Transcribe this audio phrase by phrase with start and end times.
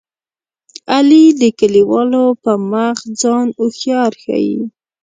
[0.95, 4.59] علي د کلیوالو په مخ ځان هوښیار ښيي.